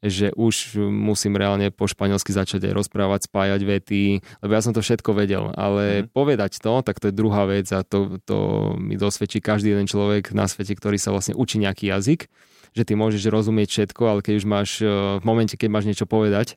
že 0.00 0.32
už 0.32 0.80
musím 0.88 1.36
reálne 1.36 1.68
po 1.68 1.84
španielsky 1.84 2.32
začať 2.32 2.72
aj 2.72 2.80
rozprávať, 2.80 3.28
spájať 3.28 3.60
vety, 3.68 4.02
lebo 4.40 4.52
ja 4.56 4.64
som 4.64 4.72
to 4.72 4.80
všetko 4.80 5.12
vedel, 5.12 5.52
ale 5.52 6.08
mm. 6.08 6.16
povedať 6.16 6.56
to, 6.56 6.80
tak 6.80 7.04
to 7.04 7.12
je 7.12 7.18
druhá 7.20 7.44
vec 7.44 7.68
a 7.68 7.84
to, 7.84 8.16
to 8.24 8.72
mi 8.80 8.96
dosvedčí 8.96 9.44
každý 9.44 9.76
jeden 9.76 9.84
človek 9.84 10.32
na 10.32 10.48
svete, 10.48 10.72
ktorý 10.72 10.96
sa 10.96 11.12
vlastne 11.12 11.36
učí 11.36 11.60
nejaký 11.60 11.92
jazyk 11.92 12.32
že 12.72 12.82
ty 12.88 12.92
môžeš 12.96 13.28
rozumieť 13.28 13.68
všetko, 13.68 14.02
ale 14.08 14.20
keď 14.24 14.34
už 14.40 14.46
máš, 14.48 14.70
e, 14.80 14.88
v 15.20 15.24
momente, 15.24 15.54
keď 15.60 15.68
máš 15.68 15.84
niečo 15.88 16.08
povedať, 16.08 16.56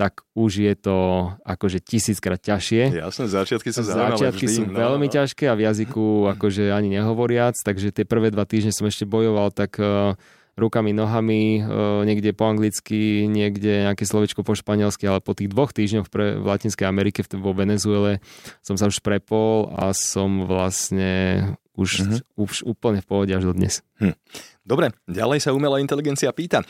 tak 0.00 0.24
už 0.32 0.64
je 0.64 0.74
to 0.80 0.96
akože 1.44 1.84
tisíckrát 1.84 2.40
ťažšie. 2.40 3.04
Jasné, 3.04 3.24
začiatky 3.28 3.68
sú 3.68 3.84
Začiatky 3.84 4.48
vždy, 4.48 4.56
sú 4.56 4.62
no, 4.64 4.72
veľmi 4.72 5.06
no. 5.08 5.12
ťažké 5.12 5.44
a 5.44 5.52
v 5.52 5.68
jazyku 5.68 6.04
akože 6.36 6.72
ani 6.72 6.96
nehovoriac, 6.96 7.60
takže 7.60 7.92
tie 7.92 8.08
prvé 8.08 8.32
dva 8.32 8.48
týždne 8.48 8.72
som 8.72 8.88
ešte 8.88 9.04
bojoval 9.04 9.52
tak 9.52 9.76
uh, 9.76 10.16
rukami, 10.56 10.96
nohami, 10.96 11.60
uh, 11.60 12.00
niekde 12.08 12.32
po 12.32 12.48
anglicky, 12.48 13.28
niekde 13.28 13.92
nejaké 13.92 14.08
slovičko 14.08 14.40
po 14.40 14.56
španielsky, 14.56 15.04
ale 15.04 15.20
po 15.20 15.36
tých 15.36 15.52
dvoch 15.52 15.76
týždňoch 15.76 16.08
pre, 16.08 16.40
v 16.40 16.48
Latinskej 16.48 16.88
Amerike, 16.88 17.20
vo 17.36 17.52
Venezuele 17.52 18.24
som 18.64 18.80
sa 18.80 18.88
už 18.88 19.04
prepol 19.04 19.68
a 19.76 19.92
som 19.92 20.48
vlastne 20.48 21.44
už, 21.80 21.90
uh-huh. 22.04 22.20
už 22.36 22.68
úplne 22.68 23.00
v 23.00 23.08
pohode 23.08 23.32
až 23.32 23.48
do 23.48 23.56
dnes. 23.56 23.80
Hm. 24.04 24.12
Dobre, 24.60 24.92
ďalej 25.08 25.48
sa 25.48 25.56
umelá 25.56 25.80
inteligencia 25.80 26.28
pýta. 26.36 26.60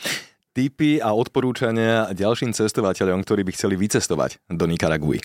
Tipy 0.51 0.99
a 0.99 1.15
odporúčania 1.15 2.11
ďalším 2.11 2.51
cestovateľom, 2.51 3.23
ktorí 3.23 3.47
by 3.47 3.51
chceli 3.55 3.75
vycestovať 3.79 4.39
do 4.51 4.67
Nikaraguji. 4.67 5.23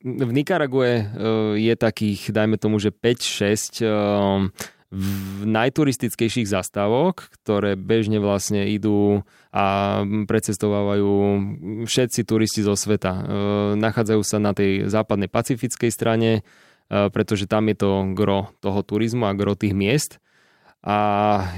V 0.00 0.30
Nikarague 0.32 1.04
uh, 1.04 1.52
je 1.56 1.74
takých, 1.76 2.32
dajme 2.32 2.56
tomu, 2.56 2.80
že 2.80 2.88
5-6 2.88 3.84
uh, 3.84 4.48
najturistickejších 5.44 6.48
zastávok, 6.48 7.28
ktoré 7.44 7.76
bežne 7.76 8.16
vlastne 8.24 8.64
idú 8.72 9.20
a 9.52 10.00
precestovávajú 10.24 11.12
všetci 11.84 12.24
turisti 12.24 12.64
zo 12.64 12.72
sveta. 12.72 13.12
Uh, 13.12 13.22
nachádzajú 13.76 14.22
sa 14.24 14.40
na 14.40 14.56
tej 14.56 14.88
západnej 14.88 15.28
pacifickej 15.28 15.92
strane, 15.92 16.40
pretože 16.88 17.44
tam 17.46 17.68
je 17.68 17.76
to 17.76 17.90
gro 18.16 18.52
toho 18.64 18.80
turizmu 18.80 19.28
a 19.28 19.36
gro 19.36 19.52
tých 19.54 19.76
miest. 19.76 20.18
A 20.78 20.98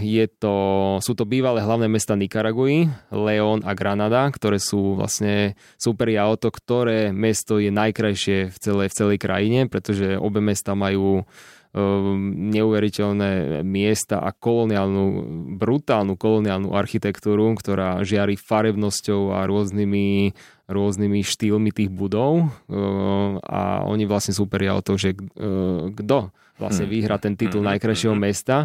je 0.01 0.25
to, 0.27 0.97
sú 1.05 1.13
to 1.13 1.29
bývalé 1.29 1.61
hlavné 1.61 1.93
mesta 1.93 2.17
Nikaraguji, 2.17 2.89
León 3.13 3.61
a 3.69 3.77
Granada, 3.77 4.25
ktoré 4.33 4.57
sú 4.57 4.97
vlastne 4.97 5.61
super 5.77 6.09
o 6.09 6.35
to, 6.41 6.49
ktoré 6.49 7.13
mesto 7.13 7.61
je 7.61 7.69
najkrajšie 7.69 8.49
v 8.49 8.57
celej, 8.57 8.89
v 8.89 8.97
celej 8.97 9.19
krajine, 9.21 9.61
pretože 9.69 10.17
obe 10.17 10.41
mesta 10.41 10.73
majú 10.73 11.29
Ehm, 11.71 12.51
neuveriteľné 12.51 13.63
miesta 13.63 14.19
a 14.19 14.35
koloniálnu, 14.35 15.23
brutálnu 15.55 16.19
koloniálnu 16.19 16.75
architektúru, 16.75 17.55
ktorá 17.55 18.03
žiari 18.03 18.35
farebnosťou 18.35 19.39
a 19.39 19.47
rôznymi, 19.47 20.35
rôznymi 20.71 21.21
štýlmi 21.21 21.75
tých 21.75 21.91
budov 21.91 22.49
ehm, 22.71 23.43
a 23.43 23.83
oni 23.85 24.07
vlastne 24.07 24.33
súperia 24.33 24.79
o 24.79 24.81
to, 24.81 24.95
že 24.95 25.19
ehm, 25.19 25.93
kto 25.99 26.31
vlastne 26.61 26.85
Mm. 26.85 26.93
vyhrať 26.93 27.21
ten 27.25 27.35
titul 27.41 27.65
Mm, 27.65 27.73
najkrajšieho 27.73 28.13
mm, 28.13 28.21
mm. 28.21 28.29
mesta. 28.29 28.57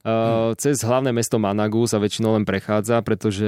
Uh, 0.00 0.56
cez 0.56 0.80
hlavné 0.80 1.12
mesto 1.12 1.36
Managu 1.36 1.84
sa 1.84 2.00
väčšinou 2.00 2.32
len 2.32 2.48
prechádza, 2.48 3.04
pretože 3.04 3.44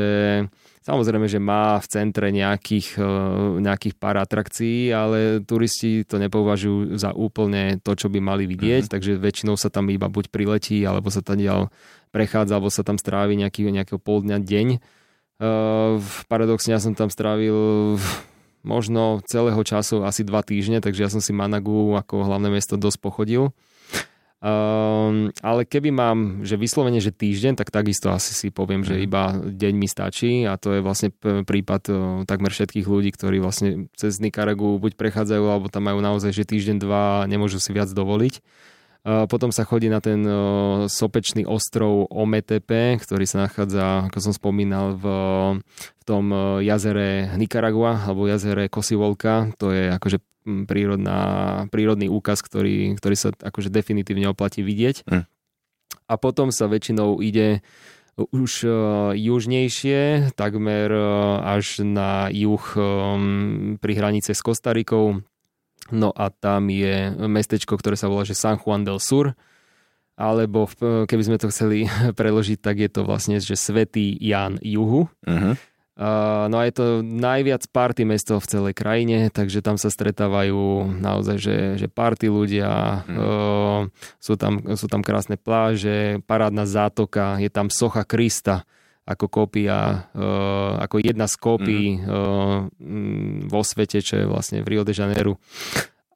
samozrejme, 0.85 1.25
že 1.25 1.41
má 1.41 1.81
v 1.81 1.87
centre 1.89 2.29
nejakých, 2.29 3.01
nejakých 3.57 3.97
pár 3.97 4.21
atrakcií, 4.21 4.93
ale 4.93 5.41
turisti 5.41 6.05
to 6.05 6.21
nepovažujú 6.21 7.01
za 7.01 7.17
úplne 7.17 7.81
to, 7.81 7.97
čo 7.97 8.13
by 8.13 8.21
mali 8.21 8.45
vidieť, 8.45 8.85
Mhm. 8.85 8.93
takže 8.93 9.17
väčšinou 9.17 9.57
sa 9.57 9.73
tam 9.73 9.89
iba 9.89 10.13
buď 10.13 10.29
priletí, 10.29 10.85
alebo 10.85 11.09
sa 11.09 11.25
tam 11.25 11.41
ďal 11.41 11.73
prechádza, 12.13 12.61
alebo 12.61 12.69
sa 12.69 12.85
tam 12.85 13.01
strávi 13.01 13.33
nejaký, 13.41 13.65
nejakého 13.65 13.97
pol 13.97 14.21
dňa, 14.21 14.45
deň. 14.45 14.69
Uh, 15.41 15.97
paradoxne 16.29 16.77
ja 16.77 16.81
som 16.81 16.93
tam 16.93 17.09
strávil 17.09 17.97
možno 18.61 19.25
celého 19.25 19.61
času 19.65 20.05
asi 20.05 20.21
dva 20.21 20.45
týždne, 20.45 20.85
takže 20.85 21.01
ja 21.01 21.09
som 21.09 21.25
si 21.25 21.33
Managu 21.33 21.97
ako 21.97 22.29
hlavné 22.29 22.53
mesto 22.53 22.77
dosť 22.77 22.99
pochodil. 23.01 23.57
Um, 24.41 25.29
ale 25.45 25.69
keby 25.69 25.93
mám, 25.93 26.19
že 26.49 26.57
vyslovene, 26.57 26.97
že 26.97 27.13
týždeň, 27.13 27.61
tak 27.61 27.69
takisto 27.69 28.09
asi 28.09 28.33
si 28.33 28.49
poviem, 28.49 28.81
že 28.81 28.97
Mhm. 28.97 29.03
iba 29.05 29.23
deň 29.37 29.75
mi 29.77 29.85
stačí 29.85 30.49
a 30.49 30.57
to 30.57 30.77
je 30.77 30.81
vlastne 30.81 31.13
prípad 31.21 31.83
uh, 31.93 31.97
takmer 32.25 32.49
všetkých 32.49 32.89
ľudí, 32.89 33.13
ktorí 33.13 33.37
vlastne 33.37 33.93
cez 34.01 34.17
Nikaragu 34.17 34.81
buď 34.81 34.97
prechádzajú, 34.97 35.45
alebo 35.45 35.69
tam 35.69 35.93
majú 35.93 36.01
naozaj, 36.01 36.33
že 36.33 36.49
týždeň, 36.49 36.77
dva 36.81 37.29
nemôžu 37.29 37.61
si 37.61 37.77
viac 37.77 37.93
dovoliť. 37.93 38.41
Potom 39.01 39.49
sa 39.49 39.65
chodí 39.65 39.89
na 39.89 40.05
ten 40.05 40.21
sopečný 40.85 41.49
ostrov 41.49 42.05
Ometepe, 42.13 43.01
ktorý 43.01 43.25
sa 43.25 43.49
nachádza, 43.49 44.13
ako 44.13 44.19
som 44.21 44.33
spomínal, 44.37 44.93
v, 45.01 45.05
v 45.73 46.03
tom 46.05 46.29
jazere 46.61 47.33
Nicaragua 47.41 47.97
alebo 47.97 48.29
jazere 48.29 48.69
Kosivolka. 48.69 49.49
To 49.57 49.73
je 49.73 49.89
akože 49.89 50.21
mm, 50.45 50.63
prírodná, 50.69 51.21
prírodný 51.73 52.13
úkaz, 52.13 52.45
ktorý, 52.45 52.93
ktorý 53.01 53.17
sa 53.17 53.33
akože 53.33 53.73
definitívne 53.73 54.29
oplatí 54.29 54.61
vidieť. 54.61 55.09
Hm. 55.09 55.25
A 56.05 56.15
potom 56.21 56.53
sa 56.53 56.69
väčšinou 56.69 57.25
ide 57.25 57.65
už 58.21 58.69
južnejšie, 59.17 60.35
takmer 60.37 60.93
až 61.41 61.81
na 61.89 62.29
juh 62.29 62.65
pri 63.81 63.93
hranice 63.97 64.37
s 64.37 64.45
Kostarikou. 64.45 65.25
No 65.91 66.11
a 66.11 66.29
tam 66.29 66.67
je 66.67 66.95
mestečko, 67.21 67.75
ktoré 67.75 67.95
sa 67.95 68.07
volá 68.07 68.23
že 68.23 68.33
San 68.33 68.57
Juan 68.57 68.83
del 68.83 68.99
Sur, 68.99 69.35
alebo 70.15 70.69
v- 70.69 71.05
keby 71.05 71.23
sme 71.25 71.37
to 71.37 71.49
chceli 71.49 71.85
preložiť, 72.19 72.59
tak 72.59 72.77
je 72.79 72.89
to 72.89 73.03
vlastne, 73.03 73.37
že 73.37 73.55
Svetý 73.55 74.15
Jan 74.17 74.61
Juhu. 74.61 75.09
Mhm. 75.27 75.69
Uh, 76.01 76.49
no 76.49 76.57
a 76.57 76.65
je 76.65 76.73
to 76.73 76.87
najviac 77.03 77.61
party 77.69 78.09
mesto 78.09 78.41
v 78.41 78.49
celej 78.49 78.73
krajine, 78.73 79.29
takže 79.29 79.61
tam 79.61 79.77
sa 79.77 79.93
stretávajú 79.93 80.97
naozaj, 80.97 81.37
že, 81.37 81.57
že 81.77 81.93
party 81.93 82.33
ľudia, 82.33 83.05
Mhm. 83.05 83.17
uh, 83.21 83.81
sú, 84.17 84.33
tam, 84.41 84.65
sú 84.81 84.89
tam 84.89 85.05
krásne 85.05 85.37
pláže, 85.37 86.25
parádna 86.25 86.65
zátoka, 86.65 87.37
je 87.37 87.53
tam 87.53 87.69
socha 87.69 88.09
Krista 88.09 88.65
ako 89.11 89.27
kópia, 89.27 90.07
uh, 90.15 90.79
ako 90.79 91.03
jedna 91.03 91.27
z 91.27 91.35
kópií 91.35 91.99
mm, 91.99 93.51
vo 93.51 93.63
svete, 93.67 93.99
čo 93.99 94.23
je 94.23 94.25
vlastne 94.31 94.63
v 94.63 94.71
Rio 94.71 94.83
de 94.87 94.95
Janeiro. 94.95 95.43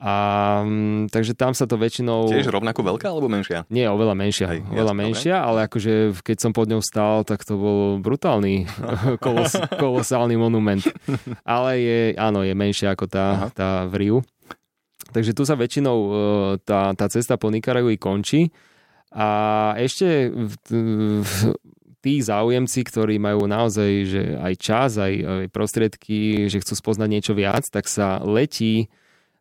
A 0.04 0.60
takže 1.08 1.32
tam 1.32 1.56
sa 1.56 1.64
to 1.64 1.80
väčšinou... 1.80 2.28
Tiež 2.28 2.52
rovnako 2.52 2.84
veľká 2.84 3.08
alebo 3.08 3.24
menšia? 3.24 3.64
Nie, 3.72 3.88
oveľa 3.88 4.12
menšia. 4.12 4.52
Hej, 4.52 4.60
oveľa 4.68 4.92
jasné, 4.92 5.00
menšia, 5.00 5.36
ale 5.40 5.58
akože 5.64 5.92
keď 6.20 6.36
som 6.44 6.52
pod 6.52 6.68
ňou 6.68 6.84
stál, 6.84 7.24
tak 7.24 7.40
to 7.48 7.56
bol 7.56 7.96
brutálny 8.04 8.68
kolos, 9.24 9.56
kolosálny 9.80 10.36
monument. 10.36 10.84
Ale 11.40 11.80
je, 11.80 12.00
áno, 12.20 12.44
je 12.44 12.52
menšia 12.52 12.92
ako 12.92 13.08
tá, 13.08 13.26
Aha. 13.32 13.46
tá 13.48 13.68
v 13.88 13.94
Riu. 13.96 14.18
Takže 15.16 15.32
tu 15.32 15.48
sa 15.48 15.56
väčšinou 15.56 15.96
e, 15.96 16.10
tá, 16.68 16.92
tá 16.92 17.06
cesta 17.08 17.40
po 17.40 17.48
Nikaragui 17.48 17.96
končí. 17.96 18.52
A 19.14 19.72
ešte 19.78 20.28
v- 20.28 20.58
v- 21.24 21.56
tí 22.04 22.20
záujemci, 22.20 22.84
ktorí 22.84 23.16
majú 23.16 23.48
naozaj 23.48 23.90
že 24.04 24.22
aj 24.36 24.54
čas, 24.60 25.00
aj, 25.00 25.14
aj 25.24 25.46
prostriedky, 25.48 26.52
že 26.52 26.60
chcú 26.60 26.76
spoznať 26.76 27.08
niečo 27.08 27.32
viac, 27.32 27.64
tak 27.72 27.88
sa 27.88 28.20
letí 28.20 28.92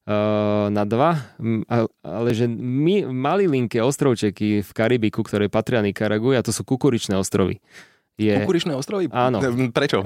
uh, 0.08 0.72
na 0.72 0.88
dva, 0.88 1.20
ale 2.00 2.30
že 2.32 2.48
my, 2.48 3.12
malilinké 3.12 3.84
ostrovčeky 3.84 4.64
v 4.64 4.72
Karibiku, 4.72 5.28
ktoré 5.28 5.52
patria 5.52 5.84
Nikaragui, 5.84 6.40
a 6.40 6.46
to 6.46 6.56
sú 6.56 6.64
kukuričné 6.64 7.20
ostrovy. 7.20 7.60
Je, 8.14 8.30
Kukuričné 8.30 8.78
ostrovy? 8.78 9.10
Áno. 9.10 9.42
Prečo? 9.76 10.06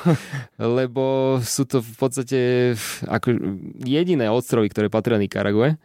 lebo 0.80 1.36
sú 1.44 1.68
to 1.68 1.84
v 1.84 1.94
podstate 1.94 2.40
ako 3.04 3.36
jediné 3.84 4.32
ostrovy, 4.32 4.72
ktoré 4.72 4.88
patria 4.88 5.20
Nikarague. 5.20 5.76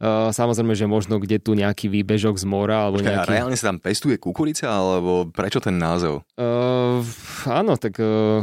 Uh, 0.00 0.32
samozrejme, 0.32 0.72
že 0.72 0.88
možno 0.88 1.20
kde 1.20 1.36
tu 1.36 1.52
nejaký 1.52 1.86
výbežok 1.86 2.40
z 2.40 2.48
mora 2.48 2.88
alebo 2.88 2.98
Počkaj, 2.98 3.12
a 3.12 3.16
nejaký... 3.20 3.30
reálne 3.30 3.52
sa 3.52 3.68
tam 3.68 3.78
pestuje 3.78 4.16
kukurica, 4.16 4.66
alebo 4.66 5.28
prečo 5.28 5.60
ten 5.60 5.76
názov? 5.76 6.24
Uh, 6.34 7.04
áno, 7.44 7.76
tak 7.76 8.00
uh, 8.00 8.40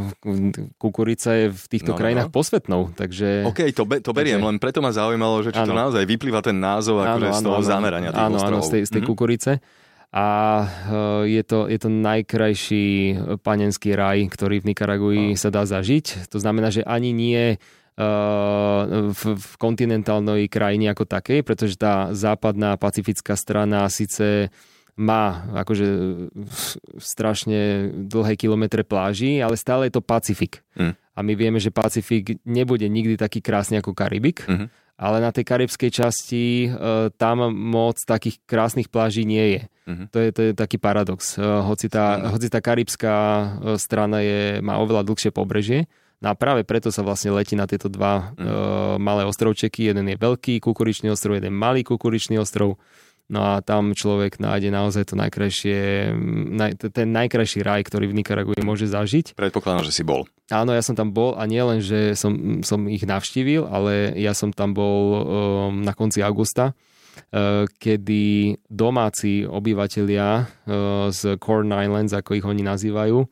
kukurica 0.76 1.34
je 1.34 1.46
v 1.50 1.58
No, 1.58 1.58
no, 1.58 1.68
týchto 1.68 1.92
krajinách 1.92 2.30
no. 2.30 2.34
posvetnou, 2.34 2.80
takže... 2.92 3.42
OK, 3.44 3.74
to, 3.74 3.82
be, 3.82 3.98
to 3.98 4.10
beriem, 4.12 4.38
len 4.38 4.56
preto 4.56 4.78
ma 4.78 4.94
zaujímalo, 4.94 5.42
že 5.42 5.50
či 5.50 5.58
to 5.60 5.74
Áno. 5.74 5.90
naozaj 5.90 6.06
vyplýva 6.06 6.38
ten 6.40 6.56
názov 6.56 7.02
akože 7.02 7.28
z 7.28 7.42
toho 7.42 7.60
zamerania 7.60 8.10
tých 8.10 8.22
áno, 8.22 8.38
ostrovov. 8.38 8.54
áno, 8.54 8.66
z 8.66 8.70
tej, 8.70 8.82
z 8.86 8.90
tej 8.94 9.02
Mhm. 9.02 9.08
kukurice. 9.08 9.52
A 10.08 10.26
uh, 10.62 11.22
je, 11.26 11.42
to, 11.42 11.66
je 11.66 11.76
to 11.76 11.90
najkrajší 11.90 12.86
panenský 13.42 13.92
raj, 13.92 14.24
ktorý 14.30 14.62
v 14.62 14.72
Nikaragui 14.72 15.34
sa 15.34 15.50
dá 15.50 15.66
zažiť. 15.66 16.30
To 16.30 16.38
znamená, 16.38 16.70
že 16.70 16.80
ani 16.80 17.10
nie 17.10 17.58
v, 19.10 19.22
v 19.34 19.48
kontinentálnej 19.58 20.46
krajine 20.46 20.94
ako 20.94 21.02
takej, 21.02 21.42
pretože 21.42 21.74
tá 21.74 22.14
západná 22.14 22.78
pacifická 22.78 23.34
strana 23.34 23.90
síce 23.90 24.54
má 24.94 25.46
akože 25.54 25.86
strašne 26.98 27.90
dlhé 27.94 28.34
kilometre 28.34 28.82
pláží, 28.82 29.38
ale 29.38 29.54
stále 29.54 29.86
je 29.86 29.98
to 29.98 30.02
Pacifik. 30.02 30.62
Mm. 30.74 30.94
A 30.94 31.18
my 31.22 31.32
vieme, 31.34 31.58
že 31.58 31.74
Pacifik 31.74 32.38
nebude 32.46 32.86
nikdy 32.86 33.18
taký 33.18 33.42
krásny 33.42 33.78
ako 33.78 33.94
Karibik, 33.94 34.46
Mhm. 34.46 34.70
ale 34.98 35.22
na 35.22 35.30
tej 35.30 35.46
karibskej 35.46 35.90
časti 35.94 36.66
e, 36.66 36.68
tam 37.14 37.54
moc 37.54 37.98
takých 38.02 38.42
krásnych 38.46 38.90
pláží 38.90 39.22
nie 39.22 39.58
je. 39.58 39.62
Mhm. 39.86 40.04
To, 40.10 40.18
je 40.18 40.30
to 40.34 40.40
je 40.42 40.52
taký 40.54 40.78
paradox. 40.78 41.38
E, 41.38 41.42
hoci, 41.42 41.86
tá, 41.90 42.30
hoci 42.34 42.50
tá 42.50 42.58
karibská 42.62 43.14
strana 43.78 44.22
je, 44.22 44.58
má 44.62 44.78
oveľa 44.82 45.06
dlhšie 45.06 45.30
pobrežie, 45.30 45.86
no 46.18 46.26
a 46.30 46.34
práve 46.34 46.62
preto 46.66 46.90
sa 46.90 47.02
vlastne 47.02 47.30
letí 47.30 47.54
na 47.54 47.66
tieto 47.66 47.86
dva 47.86 48.34
Mhm. 48.34 48.46
e, 48.46 48.52
malé 48.98 49.22
ostrovčeky. 49.24 49.90
Jeden 49.90 50.06
je 50.10 50.16
veľký 50.18 50.58
kukuričný 50.60 51.08
ostrov, 51.10 51.38
jeden 51.38 51.54
malý 51.54 51.82
kukuričný 51.86 52.38
ostrov. 52.38 52.76
No 53.28 53.44
a 53.44 53.60
tam 53.60 53.92
človek 53.92 54.40
nájde 54.40 54.72
naozaj 54.72 55.12
to 55.12 55.14
najkrajšie, 55.20 56.08
naj, 56.48 56.80
ten 56.80 57.12
najkrajší 57.12 57.60
raj, 57.60 57.84
ktorý 57.84 58.08
v 58.08 58.24
Nikaragui 58.24 58.56
môže 58.64 58.88
zažiť. 58.88 59.36
Predpokladám, 59.36 59.84
že 59.84 59.92
si 59.92 60.00
bol. 60.00 60.24
Áno, 60.48 60.72
ja 60.72 60.80
som 60.80 60.96
tam 60.96 61.12
bol 61.12 61.36
a 61.36 61.44
nielen, 61.44 61.84
že 61.84 62.16
som, 62.16 62.64
som 62.64 62.88
ich 62.88 63.04
navštívil, 63.04 63.68
ale 63.68 64.16
ja 64.16 64.32
som 64.32 64.48
tam 64.48 64.72
bol 64.72 64.96
um, 65.12 65.84
na 65.84 65.92
konci 65.92 66.24
augusta, 66.24 66.72
uh, 66.72 67.68
kedy 67.76 68.56
domáci 68.64 69.44
obyvatelia 69.44 70.48
uh, 70.48 71.12
z 71.12 71.36
Corn 71.36 71.68
Islands, 71.68 72.16
ako 72.16 72.32
ich 72.32 72.48
oni 72.48 72.64
nazývajú, 72.64 73.28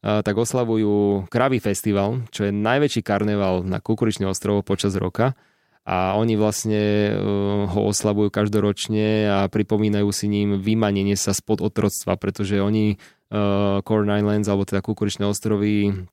tak 0.00 0.32
oslavujú 0.32 1.28
Kravý 1.28 1.60
festival, 1.60 2.24
čo 2.32 2.48
je 2.48 2.52
najväčší 2.52 3.04
karneval 3.04 3.64
na 3.64 3.84
Kukuričný 3.84 4.24
ostrov 4.24 4.64
počas 4.64 4.96
roka. 4.96 5.36
A 5.84 6.12
oni 6.20 6.36
vlastne 6.36 7.10
uh, 7.10 7.64
ho 7.66 7.80
oslavujú 7.88 8.28
každoročne 8.28 9.32
a 9.32 9.38
pripomínajú 9.48 10.08
si 10.12 10.28
ním 10.28 10.60
vymanenie 10.60 11.16
sa 11.16 11.32
spod 11.32 11.64
otroctva, 11.64 12.20
pretože 12.20 12.60
oni 12.60 13.00
uh, 13.32 13.80
Corn 13.80 14.12
Islands, 14.12 14.46
alebo 14.46 14.68
teda 14.68 14.84
Kukuričné 14.84 15.24
ostrovy, 15.24 16.04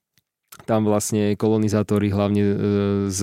tam 0.67 0.83
vlastne 0.83 1.39
kolonizátori 1.39 2.11
hlavne 2.11 2.43
e, 2.43 2.55
z, 3.07 3.19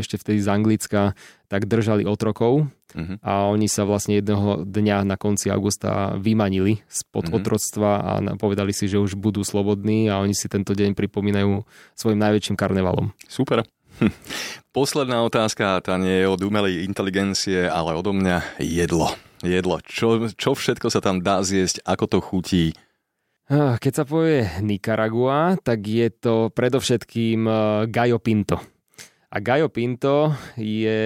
ešte 0.00 0.16
vtedy 0.16 0.40
z 0.40 0.48
Anglicka 0.48 1.12
tak 1.52 1.68
držali 1.68 2.08
otrokov 2.08 2.72
Mhm. 2.96 3.20
a 3.20 3.52
oni 3.52 3.68
sa 3.68 3.84
vlastne 3.84 4.16
jedného 4.16 4.64
dňa 4.64 5.04
na 5.04 5.20
konci 5.20 5.52
augusta 5.52 6.16
vymanili 6.16 6.80
spod 6.88 7.28
mm-hmm. 7.28 7.36
otroctva 7.36 7.90
a 8.00 8.12
povedali 8.40 8.72
si, 8.72 8.88
že 8.88 8.96
už 8.96 9.20
budú 9.20 9.44
slobodní 9.44 10.08
a 10.08 10.24
oni 10.24 10.32
si 10.32 10.48
tento 10.48 10.72
deň 10.72 10.96
pripomínajú 10.96 11.66
svojim 11.92 12.16
najväčším 12.16 12.56
karnevalom. 12.56 13.12
Super. 13.28 13.68
Hm. 14.00 14.12
Posledná 14.76 15.20
otázka, 15.28 15.84
tá 15.84 16.00
nie 16.00 16.24
je 16.24 16.26
od 16.28 16.40
umelej 16.40 16.88
inteligencie, 16.88 17.68
ale 17.68 17.92
odo 17.92 18.16
mňa 18.16 18.60
jedlo. 18.64 19.12
Jedlo. 19.44 19.84
Čo, 19.84 20.32
čo 20.32 20.56
všetko 20.56 20.88
sa 20.88 21.04
tam 21.04 21.20
dá 21.20 21.44
zjesť, 21.44 21.84
ako 21.84 22.04
to 22.08 22.18
chutí? 22.24 22.64
Keď 23.46 23.92
sa 23.94 24.02
povie 24.02 24.42
Nicaragua, 24.58 25.54
tak 25.62 25.86
je 25.86 26.10
to 26.10 26.50
predovšetkým 26.50 27.46
eh, 27.46 27.56
Gallo 27.86 28.18
Pinto. 28.18 28.58
A 29.30 29.36
Gallo 29.38 29.70
Pinto 29.70 30.34
je 30.58 31.02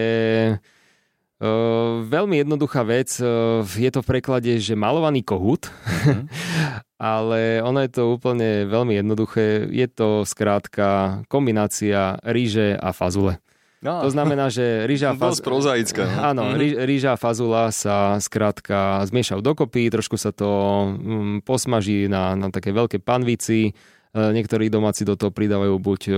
Uh, 1.41 2.05
veľmi 2.05 2.45
jednoduchá 2.45 2.85
vec. 2.85 3.17
Uh, 3.17 3.65
je 3.65 3.89
to 3.89 4.05
v 4.05 4.13
preklade, 4.13 4.53
že 4.61 4.77
malovaný 4.77 5.25
kohút, 5.25 5.73
Mhm. 6.05 6.29
ale 7.17 7.65
ono 7.65 7.81
je 7.81 7.89
to 7.97 8.13
úplne 8.13 8.69
veľmi 8.69 9.01
jednoduché. 9.01 9.65
Je 9.73 9.89
to 9.89 10.29
skrátka 10.29 11.25
kombinácia 11.33 12.21
ríže 12.29 12.77
a 12.77 12.93
fazule. 12.93 13.41
No. 13.81 14.05
To 14.05 14.13
znamená, 14.13 14.53
že 14.53 14.85
rýža... 14.85 15.17
Faz... 15.17 15.41
prozaická. 15.41 16.05
No. 16.05 16.21
Áno, 16.21 16.43
mm-hmm. 16.53 16.85
rýža 16.85 17.17
a 17.17 17.21
fazula 17.21 17.73
sa 17.73 18.21
skrátka 18.21 19.01
zmiešajú 19.09 19.41
dokopy, 19.41 19.89
trošku 19.89 20.21
sa 20.21 20.37
to 20.37 20.49
mm, 21.01 21.49
posmaží 21.49 22.05
na, 22.05 22.37
na 22.37 22.53
také 22.53 22.77
veľké 22.77 23.01
panvici, 23.01 23.73
niektorí 24.11 24.67
domáci 24.67 25.07
do 25.07 25.15
toho 25.15 25.31
pridávajú 25.31 25.79
buď 25.79 26.01
e, 26.11 26.13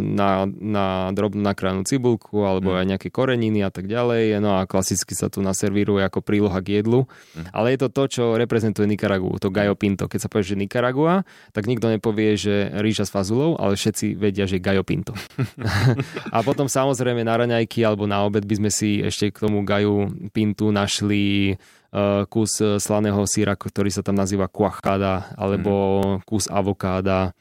na, 0.00 0.48
na 0.48 0.86
drobnú 1.12 1.44
nakranú 1.44 1.84
cibulku, 1.84 2.48
alebo 2.48 2.72
mm. 2.72 2.76
aj 2.80 2.86
nejaké 2.96 3.08
koreniny 3.12 3.60
a 3.60 3.68
tak 3.68 3.92
ďalej. 3.92 4.40
No 4.40 4.56
a 4.56 4.64
klasicky 4.64 5.12
sa 5.12 5.28
tu 5.28 5.44
naservíruje 5.44 6.00
ako 6.00 6.24
príloha 6.24 6.56
k 6.64 6.80
jedlu. 6.80 7.04
Mm. 7.36 7.52
Ale 7.52 7.66
je 7.76 7.78
to 7.84 7.88
to, 7.92 8.02
čo 8.08 8.24
reprezentuje 8.40 8.88
Nikaragu, 8.88 9.36
to 9.36 9.52
Gajo 9.52 9.76
Pinto. 9.76 10.08
Keď 10.08 10.20
sa 10.24 10.28
povie, 10.32 10.48
že 10.48 10.56
Nikaragua, 10.56 11.28
tak 11.52 11.68
nikto 11.68 11.92
nepovie, 11.92 12.40
že 12.40 12.72
rýža 12.80 13.04
s 13.04 13.12
fazulou, 13.12 13.60
ale 13.60 13.76
všetci 13.76 14.16
vedia, 14.16 14.48
že 14.48 14.56
Gajo 14.56 14.80
Pinto. 14.80 15.12
a 16.36 16.40
potom 16.40 16.72
samozrejme 16.72 17.20
na 17.20 17.36
raňajky 17.36 17.84
alebo 17.84 18.08
na 18.08 18.24
obed 18.24 18.48
by 18.48 18.54
sme 18.64 18.70
si 18.72 19.04
ešte 19.04 19.28
k 19.28 19.44
tomu 19.44 19.60
Gaju 19.68 20.08
Pintu 20.32 20.72
našli 20.72 21.52
Eh, 21.52 21.79
kus 22.30 22.62
eh, 22.62 22.78
slaného 22.78 23.22
síra, 23.26 23.58
ktorý 23.58 23.90
sa 23.90 24.06
tam 24.06 24.14
nazýva 24.14 24.46
kuachada, 24.46 25.34
alebo 25.34 25.72
mm. 26.00 26.28
kus 26.28 26.46
avokáda, 26.46 27.34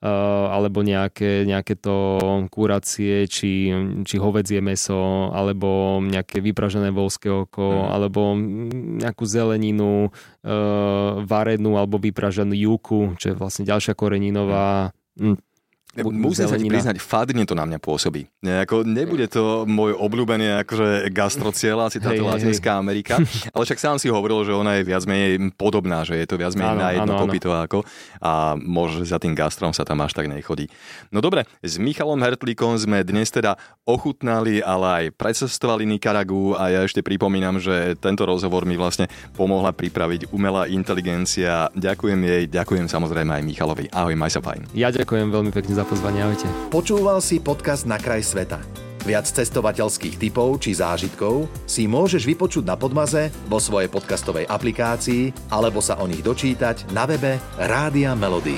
eh, 0.00 0.46
alebo 0.48 0.80
nejaké, 0.80 1.44
nejaké 1.44 1.76
to 1.76 2.16
kuracie, 2.48 3.28
či, 3.28 3.68
či 4.08 4.16
hovedzie 4.16 4.64
meso, 4.64 5.28
alebo 5.36 6.00
nejaké 6.00 6.40
vypražené 6.40 6.88
volské 6.88 7.28
oko, 7.28 7.84
mm. 7.84 7.88
alebo 7.92 8.20
nejakú 9.04 9.24
zeleninu, 9.28 10.08
varenú 11.22 11.78
alebo 11.78 12.02
vypraženú 12.02 12.50
júku, 12.50 13.14
čo 13.14 13.30
je 13.30 13.38
vlastne 13.38 13.62
ďalšia 13.62 13.94
koreninová. 13.94 14.90
Mm 15.14 15.51
Musím 16.00 16.48
sa 16.48 16.56
ti 16.56 16.64
priznať, 16.64 16.96
fadne 17.04 17.44
to 17.44 17.52
na 17.52 17.68
mňa 17.68 17.76
pôsobí. 17.76 18.24
Nejako, 18.40 18.88
nebude 18.88 19.28
to 19.28 19.68
môj 19.68 19.92
obľúbený 19.92 20.64
akože 20.64 21.12
gastrociel, 21.12 21.76
asi 21.84 22.00
táto 22.00 22.24
hey, 22.24 22.32
Latinská 22.32 22.72
hey. 22.76 22.80
Amerika, 22.80 23.14
ale 23.52 23.62
však 23.68 23.76
sám 23.76 23.96
si 24.00 24.08
hovoril, 24.08 24.40
že 24.48 24.56
ona 24.56 24.80
je 24.80 24.88
viac 24.88 25.04
menej 25.04 25.52
podobná, 25.52 26.00
že 26.08 26.16
je 26.16 26.24
to 26.24 26.40
viac 26.40 26.56
menej 26.56 26.72
áno, 26.72 26.80
na 26.80 26.90
jedno 26.96 27.12
kopito 27.20 27.52
ako 27.52 27.84
a 28.24 28.56
možno 28.56 29.04
za 29.04 29.20
tým 29.20 29.36
gastrom 29.36 29.76
sa 29.76 29.84
tam 29.84 30.00
až 30.00 30.16
tak 30.16 30.32
nechodí. 30.32 30.72
No 31.12 31.20
dobre, 31.20 31.44
s 31.60 31.76
Michalom 31.76 32.24
Hertlíkom 32.24 32.72
sme 32.80 33.04
dnes 33.04 33.28
teda 33.28 33.60
ochutnali, 33.84 34.64
ale 34.64 34.86
aj 34.88 35.04
precestovali 35.20 35.84
Nikaragu 35.84 36.56
a 36.56 36.72
ja 36.72 36.80
ešte 36.88 37.04
pripomínam, 37.04 37.60
že 37.60 38.00
tento 38.00 38.24
rozhovor 38.24 38.64
mi 38.64 38.80
vlastne 38.80 39.12
pomohla 39.36 39.76
pripraviť 39.76 40.32
umelá 40.32 40.72
inteligencia. 40.72 41.68
Ďakujem 41.76 42.20
jej, 42.24 42.42
ďakujem 42.48 42.88
samozrejme 42.88 43.36
aj 43.36 43.42
Michalovi. 43.44 43.92
Ahoj, 43.92 44.16
maj 44.16 44.32
sa 44.32 44.40
fajn. 44.40 44.72
Ja 44.72 44.88
ďakujem 44.88 45.28
veľmi 45.28 45.52
pekne 45.52 45.74
za 45.74 45.81
za 45.82 45.84
pozvanie. 45.90 46.22
Ahojte. 46.22 46.46
Počúval 46.70 47.18
si 47.18 47.42
podcast 47.42 47.90
Na 47.90 47.98
kraj 47.98 48.22
sveta. 48.22 48.62
Viac 49.02 49.26
cestovateľských 49.26 50.14
typov 50.14 50.62
či 50.62 50.78
zážitkov 50.78 51.50
si 51.66 51.90
môžeš 51.90 52.22
vypočuť 52.22 52.62
na 52.62 52.78
Podmaze 52.78 53.34
vo 53.50 53.58
svojej 53.58 53.90
podcastovej 53.90 54.46
aplikácii 54.46 55.50
alebo 55.50 55.82
sa 55.82 55.98
o 55.98 56.06
nich 56.06 56.22
dočítať 56.22 56.94
na 56.94 57.02
webe 57.10 57.42
Rádia 57.58 58.14
Melody. 58.14 58.54